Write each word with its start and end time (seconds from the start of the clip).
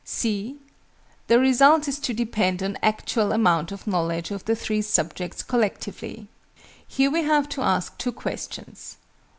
(c) 0.03 0.57
The 1.27 1.37
result 1.37 1.87
is 1.87 1.99
to 1.99 2.11
depend 2.11 2.63
on 2.63 2.75
actual 2.81 3.31
amount 3.31 3.71
of 3.71 3.85
knowledge 3.85 4.31
of 4.31 4.43
the 4.45 4.55
3 4.55 4.81
subjects 4.81 5.43
collectively. 5.43 6.27
Here 6.87 7.11
we 7.11 7.21
have 7.21 7.47
to 7.49 7.61
ask 7.61 7.95
two 7.99 8.11
questions. 8.11 8.97